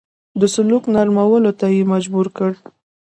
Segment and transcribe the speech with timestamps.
[0.39, 2.51] د سلوک نرمولو ته مجبور کړ.